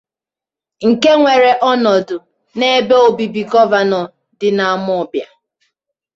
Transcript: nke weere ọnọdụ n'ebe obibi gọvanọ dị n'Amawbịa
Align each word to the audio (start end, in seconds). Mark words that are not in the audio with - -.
nke 0.89 1.11
weere 1.23 1.51
ọnọdụ 1.71 2.15
n'ebe 2.57 2.95
obibi 3.07 3.41
gọvanọ 3.51 3.99
dị 4.39 4.47
n'Amawbịa 4.57 5.27